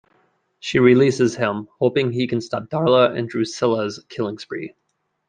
She 0.59 0.79
releases 0.79 1.35
him, 1.35 1.67
hoping 1.79 2.11
he 2.11 2.25
can 2.25 2.41
stop 2.41 2.71
Darla 2.71 3.15
and 3.15 3.29
Drusilla's 3.29 4.03
killing 4.09 4.39
spree. 4.39 4.73